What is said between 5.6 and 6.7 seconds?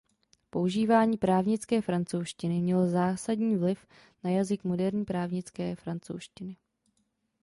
francouzštiny.